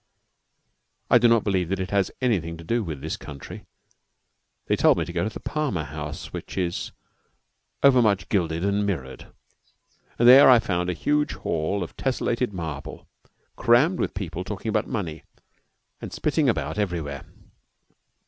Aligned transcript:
I 1.11 1.19
do 1.19 1.27
not 1.27 1.43
believe 1.43 1.69
that 1.69 1.79
it 1.79 1.91
has 1.91 2.09
anything 2.21 2.57
to 2.57 2.63
do 2.63 2.83
with 2.83 3.01
this 3.01 3.17
country. 3.17 3.67
They 4.65 4.75
told 4.75 4.97
me 4.97 5.05
to 5.05 5.13
go 5.13 5.21
to 5.23 5.29
the 5.31 5.39
Palmer 5.39 5.83
House, 5.83 6.33
which 6.33 6.57
is 6.57 6.91
overmuch 7.83 8.27
gilded 8.27 8.65
and 8.65 8.83
mirrored, 8.83 9.27
and 10.17 10.27
there 10.27 10.49
I 10.49 10.57
found 10.57 10.89
a 10.89 10.93
huge 10.93 11.33
hall 11.35 11.83
of 11.83 11.95
tessellated 11.97 12.51
marble 12.51 13.07
crammed 13.55 13.99
with 13.99 14.15
people 14.15 14.43
talking 14.43 14.69
about 14.69 14.87
money, 14.87 15.21
and 16.01 16.11
spitting 16.11 16.49
about 16.49 16.79
everywhere. 16.79 17.23